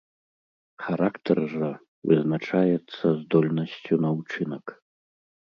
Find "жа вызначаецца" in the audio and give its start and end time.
1.51-3.05